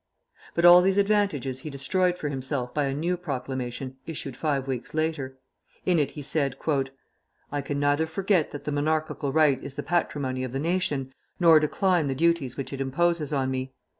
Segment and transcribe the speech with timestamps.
[0.55, 4.95] But all these advantages he destroyed for himself by a new proclamation issued five weeks
[4.95, 5.37] later.
[5.85, 6.57] In it he said,
[7.51, 11.59] "I can neither forget that the monarchical right is the patrimony of the nation, nor
[11.59, 13.73] decline the duties which it imposes on me.